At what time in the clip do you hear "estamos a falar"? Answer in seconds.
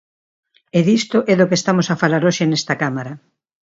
1.61-2.21